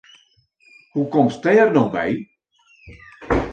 Hoe 0.91 1.07
komst 1.13 1.39
dêr 1.45 1.67
no 1.75 1.83
by? 1.95 2.09